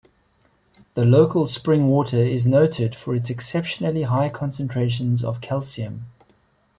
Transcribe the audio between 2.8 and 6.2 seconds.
for its exceptionally high concentrations of calcium.